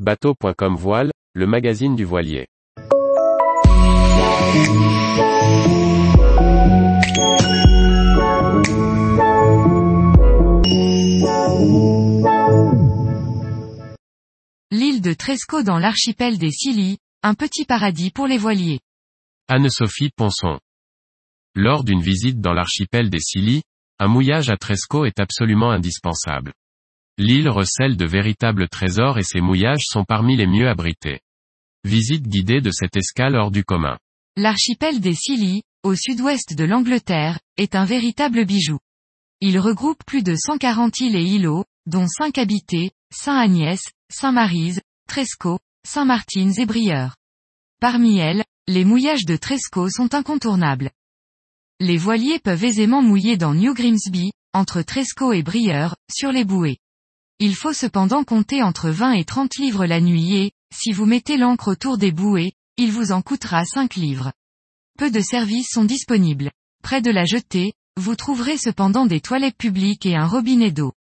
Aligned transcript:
Bateau.com 0.00 0.74
Voile, 0.74 1.12
le 1.34 1.46
magazine 1.46 1.94
du 1.94 2.04
voilier. 2.04 2.48
L'île 14.72 15.00
de 15.00 15.12
Tresco 15.16 15.62
dans 15.62 15.78
l'archipel 15.78 16.38
des 16.38 16.50
Scilly, 16.50 16.98
un 17.22 17.34
petit 17.34 17.64
paradis 17.64 18.10
pour 18.10 18.26
les 18.26 18.36
voiliers. 18.36 18.80
Anne-Sophie 19.46 20.10
Ponson. 20.16 20.58
Lors 21.54 21.84
d'une 21.84 22.02
visite 22.02 22.40
dans 22.40 22.52
l'archipel 22.52 23.10
des 23.10 23.20
Scilly, 23.20 23.62
un 24.00 24.08
mouillage 24.08 24.50
à 24.50 24.56
Tresco 24.56 25.04
est 25.04 25.20
absolument 25.20 25.70
indispensable. 25.70 26.52
L'île 27.16 27.48
recèle 27.48 27.96
de 27.96 28.06
véritables 28.06 28.68
trésors 28.68 29.18
et 29.18 29.22
ses 29.22 29.40
mouillages 29.40 29.84
sont 29.84 30.04
parmi 30.04 30.36
les 30.36 30.48
mieux 30.48 30.68
abrités. 30.68 31.20
Visite 31.84 32.26
guidée 32.26 32.60
de 32.60 32.72
cette 32.72 32.96
escale 32.96 33.36
hors 33.36 33.52
du 33.52 33.62
commun. 33.62 33.98
L'archipel 34.36 35.00
des 35.00 35.14
Scilly, 35.14 35.62
au 35.84 35.94
sud-ouest 35.94 36.56
de 36.56 36.64
l'Angleterre, 36.64 37.38
est 37.56 37.76
un 37.76 37.84
véritable 37.84 38.44
bijou. 38.44 38.78
Il 39.40 39.60
regroupe 39.60 40.02
plus 40.04 40.24
de 40.24 40.34
140 40.34 41.00
îles 41.00 41.14
et 41.14 41.22
îlots, 41.22 41.64
dont 41.86 42.08
5 42.08 42.36
habités, 42.38 42.90
Saint-Agnès, 43.12 43.80
Saint-Maryse, 44.10 44.80
Tresco, 45.06 45.60
Saint-Martins 45.86 46.52
et 46.58 46.66
Brieur. 46.66 47.14
Parmi 47.80 48.18
elles, 48.18 48.42
les 48.66 48.84
mouillages 48.84 49.24
de 49.24 49.36
Tresco 49.36 49.88
sont 49.88 50.14
incontournables. 50.14 50.90
Les 51.78 51.98
voiliers 51.98 52.40
peuvent 52.40 52.64
aisément 52.64 53.02
mouiller 53.02 53.36
dans 53.36 53.54
New 53.54 53.74
Grimsby, 53.74 54.32
entre 54.52 54.82
Tresco 54.82 55.32
et 55.32 55.42
Brieur, 55.42 55.94
sur 56.10 56.32
les 56.32 56.44
bouées. 56.44 56.78
Il 57.40 57.56
faut 57.56 57.72
cependant 57.72 58.22
compter 58.22 58.62
entre 58.62 58.90
20 58.90 59.12
et 59.12 59.24
30 59.24 59.56
livres 59.56 59.86
la 59.86 60.00
nuit 60.00 60.36
et, 60.36 60.52
si 60.72 60.92
vous 60.92 61.04
mettez 61.04 61.36
l'ancre 61.36 61.68
autour 61.68 61.98
des 61.98 62.12
bouées, 62.12 62.52
il 62.76 62.92
vous 62.92 63.10
en 63.10 63.22
coûtera 63.22 63.64
5 63.64 63.96
livres. 63.96 64.32
Peu 64.96 65.10
de 65.10 65.20
services 65.20 65.70
sont 65.70 65.84
disponibles. 65.84 66.52
Près 66.82 67.02
de 67.02 67.10
la 67.10 67.24
jetée, 67.24 67.72
vous 67.96 68.14
trouverez 68.14 68.56
cependant 68.56 69.06
des 69.06 69.20
toilettes 69.20 69.56
publiques 69.56 70.06
et 70.06 70.14
un 70.14 70.26
robinet 70.26 70.70
d'eau. 70.70 70.92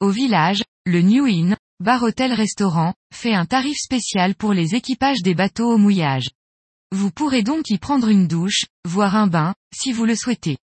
Au 0.00 0.10
village, 0.10 0.62
le 0.86 1.02
New 1.02 1.26
Inn, 1.26 1.56
bar 1.78 2.02
hôtel 2.02 2.32
restaurant, 2.32 2.94
fait 3.12 3.34
un 3.34 3.46
tarif 3.46 3.76
spécial 3.78 4.34
pour 4.34 4.52
les 4.52 4.74
équipages 4.74 5.22
des 5.22 5.34
bateaux 5.34 5.72
au 5.72 5.78
mouillage. 5.78 6.30
Vous 6.90 7.10
pourrez 7.10 7.42
donc 7.42 7.70
y 7.70 7.78
prendre 7.78 8.08
une 8.08 8.26
douche, 8.26 8.66
voire 8.84 9.14
un 9.14 9.28
bain, 9.28 9.54
si 9.72 9.92
vous 9.92 10.04
le 10.04 10.16
souhaitez. 10.16 10.58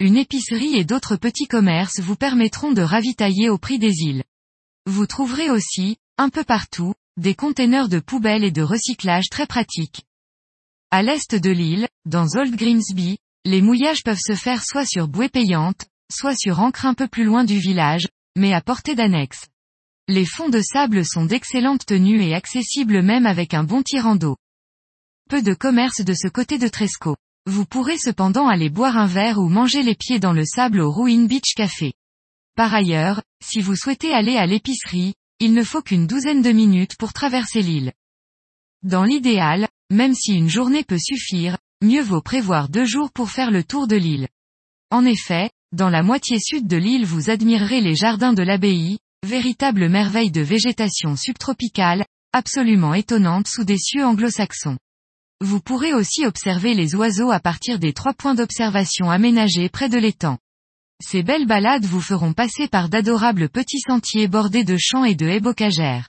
Une 0.00 0.16
épicerie 0.16 0.74
et 0.76 0.84
d'autres 0.84 1.16
petits 1.16 1.46
commerces 1.46 2.00
vous 2.00 2.16
permettront 2.16 2.72
de 2.72 2.82
ravitailler 2.82 3.48
au 3.48 3.58
prix 3.58 3.78
des 3.78 4.00
îles. 4.00 4.24
Vous 4.86 5.06
trouverez 5.06 5.50
aussi, 5.50 5.98
un 6.18 6.30
peu 6.30 6.42
partout, 6.42 6.94
des 7.16 7.36
containers 7.36 7.88
de 7.88 8.00
poubelles 8.00 8.42
et 8.42 8.50
de 8.50 8.62
recyclage 8.62 9.28
très 9.30 9.46
pratiques. 9.46 10.02
À 10.90 11.02
l'est 11.02 11.36
de 11.36 11.50
l'île, 11.50 11.88
dans 12.06 12.26
Old 12.36 12.56
Grimsby, 12.56 13.18
les 13.44 13.62
mouillages 13.62 14.02
peuvent 14.02 14.18
se 14.20 14.34
faire 14.34 14.64
soit 14.64 14.84
sur 14.84 15.06
bouée 15.06 15.28
payante, 15.28 15.86
soit 16.10 16.34
sur 16.34 16.58
ancre 16.58 16.86
un 16.86 16.94
peu 16.94 17.06
plus 17.06 17.24
loin 17.24 17.44
du 17.44 17.58
village, 17.58 18.08
mais 18.36 18.52
à 18.52 18.60
portée 18.60 18.96
d'annexe. 18.96 19.46
Les 20.08 20.26
fonds 20.26 20.48
de 20.48 20.60
sable 20.60 21.04
sont 21.06 21.24
d'excellente 21.24 21.86
tenue 21.86 22.20
et 22.20 22.34
accessibles 22.34 23.00
même 23.00 23.26
avec 23.26 23.54
un 23.54 23.62
bon 23.62 23.82
tirant 23.82 24.16
d'eau. 24.16 24.36
Peu 25.28 25.40
de 25.40 25.54
commerce 25.54 26.00
de 26.04 26.14
ce 26.14 26.28
côté 26.28 26.58
de 26.58 26.68
Tresco. 26.68 27.16
Vous 27.46 27.66
pourrez 27.66 27.98
cependant 27.98 28.48
aller 28.48 28.70
boire 28.70 28.96
un 28.96 29.06
verre 29.06 29.38
ou 29.38 29.48
manger 29.48 29.82
les 29.82 29.94
pieds 29.94 30.18
dans 30.18 30.32
le 30.32 30.46
sable 30.46 30.80
au 30.80 30.90
Ruin 30.90 31.26
Beach 31.26 31.52
Café. 31.54 31.92
Par 32.56 32.72
ailleurs, 32.72 33.22
si 33.42 33.60
vous 33.60 33.76
souhaitez 33.76 34.14
aller 34.14 34.36
à 34.36 34.46
l'épicerie, 34.46 35.14
il 35.40 35.52
ne 35.52 35.62
faut 35.62 35.82
qu'une 35.82 36.06
douzaine 36.06 36.40
de 36.40 36.52
minutes 36.52 36.96
pour 36.96 37.12
traverser 37.12 37.60
l'île. 37.60 37.92
Dans 38.82 39.04
l'idéal, 39.04 39.68
même 39.90 40.14
si 40.14 40.34
une 40.34 40.48
journée 40.48 40.84
peut 40.84 40.98
suffire, 40.98 41.58
mieux 41.82 42.00
vaut 42.00 42.22
prévoir 42.22 42.70
deux 42.70 42.86
jours 42.86 43.12
pour 43.12 43.30
faire 43.30 43.50
le 43.50 43.62
tour 43.62 43.86
de 43.86 43.96
l'île. 43.96 44.28
En 44.90 45.04
effet, 45.04 45.50
dans 45.72 45.90
la 45.90 46.02
moitié 46.02 46.38
sud 46.38 46.66
de 46.66 46.76
l'île 46.78 47.04
vous 47.04 47.28
admirerez 47.28 47.82
les 47.82 47.94
jardins 47.94 48.32
de 48.32 48.42
l'abbaye, 48.42 48.98
véritable 49.26 49.90
merveille 49.90 50.30
de 50.30 50.40
végétation 50.40 51.14
subtropicale, 51.14 52.06
absolument 52.32 52.94
étonnante 52.94 53.48
sous 53.48 53.64
des 53.64 53.78
cieux 53.78 54.04
anglo-saxons. 54.04 54.78
Vous 55.40 55.60
pourrez 55.60 55.92
aussi 55.92 56.24
observer 56.24 56.74
les 56.74 56.94
oiseaux 56.94 57.30
à 57.30 57.40
partir 57.40 57.78
des 57.78 57.92
trois 57.92 58.14
points 58.14 58.34
d'observation 58.34 59.10
aménagés 59.10 59.68
près 59.68 59.88
de 59.88 59.98
l'étang. 59.98 60.38
Ces 61.02 61.22
belles 61.22 61.46
balades 61.46 61.84
vous 61.84 62.00
feront 62.00 62.32
passer 62.32 62.68
par 62.68 62.88
d'adorables 62.88 63.48
petits 63.48 63.80
sentiers 63.80 64.28
bordés 64.28 64.64
de 64.64 64.76
champs 64.78 65.04
et 65.04 65.14
de 65.14 65.26
haies 65.26 65.40
bocagères. 65.40 66.08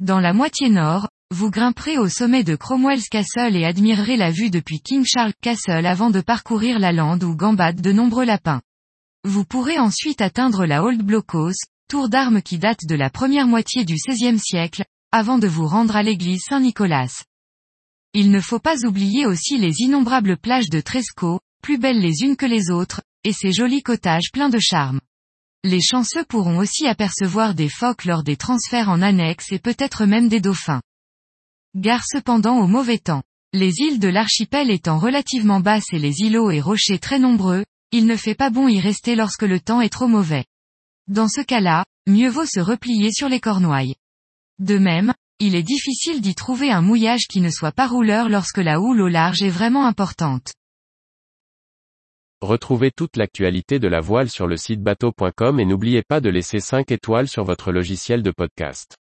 Dans 0.00 0.20
la 0.20 0.32
moitié 0.32 0.68
nord, 0.68 1.08
vous 1.30 1.50
grimperez 1.50 1.98
au 1.98 2.08
sommet 2.08 2.44
de 2.44 2.56
Cromwell's 2.56 3.08
Castle 3.08 3.56
et 3.56 3.64
admirerez 3.64 4.16
la 4.16 4.30
vue 4.30 4.50
depuis 4.50 4.80
King 4.80 5.04
Charles 5.06 5.32
Castle 5.40 5.86
avant 5.86 6.10
de 6.10 6.20
parcourir 6.20 6.78
la 6.78 6.92
lande 6.92 7.24
où 7.24 7.34
gambadent 7.34 7.80
de 7.80 7.92
nombreux 7.92 8.24
lapins. 8.24 8.60
Vous 9.24 9.44
pourrez 9.44 9.78
ensuite 9.78 10.20
atteindre 10.20 10.66
la 10.66 10.82
Old 10.84 11.02
Blockhouse, 11.02 11.56
tour 11.88 12.08
d'armes 12.08 12.42
qui 12.42 12.58
date 12.58 12.84
de 12.86 12.94
la 12.94 13.10
première 13.10 13.46
moitié 13.46 13.84
du 13.84 13.94
XVIe 13.94 14.38
siècle, 14.38 14.84
avant 15.12 15.38
de 15.38 15.46
vous 15.46 15.66
rendre 15.66 15.96
à 15.96 16.02
l'église 16.02 16.42
Saint-Nicolas. 16.48 17.24
Il 18.14 18.30
ne 18.30 18.40
faut 18.40 18.60
pas 18.60 18.76
oublier 18.86 19.26
aussi 19.26 19.58
les 19.58 19.80
innombrables 19.80 20.36
plages 20.36 20.70
de 20.70 20.80
Tresco, 20.80 21.40
plus 21.62 21.78
belles 21.78 22.00
les 22.00 22.22
unes 22.22 22.36
que 22.36 22.46
les 22.46 22.70
autres, 22.70 23.02
et 23.24 23.32
ses 23.32 23.52
jolis 23.52 23.82
cottages 23.82 24.30
pleins 24.32 24.48
de 24.48 24.60
charme. 24.60 25.00
Les 25.64 25.80
chanceux 25.80 26.24
pourront 26.24 26.58
aussi 26.58 26.86
apercevoir 26.86 27.54
des 27.54 27.68
phoques 27.68 28.04
lors 28.04 28.22
des 28.22 28.36
transferts 28.36 28.88
en 28.88 29.02
annexe 29.02 29.50
et 29.50 29.58
peut-être 29.58 30.06
même 30.06 30.28
des 30.28 30.40
dauphins. 30.40 30.82
Gare 31.74 32.04
cependant 32.06 32.58
au 32.58 32.68
mauvais 32.68 32.98
temps. 32.98 33.24
Les 33.52 33.72
îles 33.78 33.98
de 33.98 34.08
l'archipel 34.08 34.70
étant 34.70 34.98
relativement 34.98 35.60
basses 35.60 35.92
et 35.92 35.98
les 35.98 36.20
îlots 36.20 36.50
et 36.50 36.60
rochers 36.60 36.98
très 36.98 37.18
nombreux, 37.18 37.64
il 37.90 38.06
ne 38.06 38.16
fait 38.16 38.34
pas 38.34 38.50
bon 38.50 38.68
y 38.68 38.78
rester 38.78 39.16
lorsque 39.16 39.42
le 39.42 39.58
temps 39.58 39.80
est 39.80 39.92
trop 39.92 40.06
mauvais. 40.08 40.44
Dans 41.08 41.28
ce 41.28 41.40
cas-là, 41.40 41.84
mieux 42.06 42.28
vaut 42.28 42.46
se 42.46 42.60
replier 42.60 43.10
sur 43.10 43.28
les 43.28 43.40
cornouailles. 43.40 43.96
De 44.58 44.78
même, 44.78 45.14
il 45.44 45.54
est 45.54 45.62
difficile 45.62 46.22
d'y 46.22 46.34
trouver 46.34 46.70
un 46.70 46.80
mouillage 46.80 47.26
qui 47.28 47.42
ne 47.42 47.50
soit 47.50 47.70
pas 47.70 47.86
rouleur 47.86 48.30
lorsque 48.30 48.56
la 48.58 48.80
houle 48.80 49.02
au 49.02 49.08
large 49.08 49.42
est 49.42 49.50
vraiment 49.50 49.84
importante. 49.84 50.54
Retrouvez 52.40 52.90
toute 52.90 53.18
l'actualité 53.18 53.78
de 53.78 53.86
la 53.86 54.00
voile 54.00 54.30
sur 54.30 54.46
le 54.46 54.56
site 54.56 54.80
bateau.com 54.80 55.60
et 55.60 55.66
n'oubliez 55.66 56.02
pas 56.02 56.22
de 56.22 56.30
laisser 56.30 56.60
5 56.60 56.90
étoiles 56.92 57.28
sur 57.28 57.44
votre 57.44 57.72
logiciel 57.72 58.22
de 58.22 58.30
podcast. 58.30 58.96